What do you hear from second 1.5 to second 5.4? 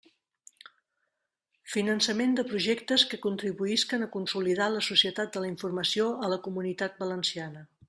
Finançament de projectes que contribuïsquen a consolidar la Societat